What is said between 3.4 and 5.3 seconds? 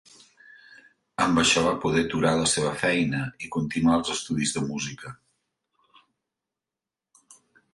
i continuar els estudis de música.